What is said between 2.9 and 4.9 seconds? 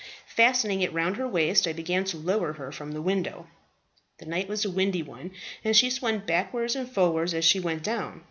the window. "The night was a